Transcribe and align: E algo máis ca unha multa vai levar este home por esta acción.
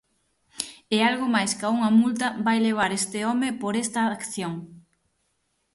E 0.95 0.97
algo 1.09 1.25
máis 1.35 1.51
ca 1.59 1.67
unha 1.77 1.91
multa 1.99 2.27
vai 2.45 2.57
levar 2.67 2.91
este 2.99 3.19
home 3.27 3.49
por 3.61 3.73
esta 3.83 4.01
acción. 4.17 4.53